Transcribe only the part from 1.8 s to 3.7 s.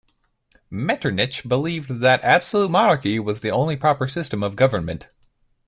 that absolute monarchy was the